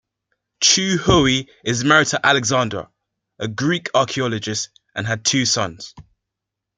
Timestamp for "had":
5.05-5.23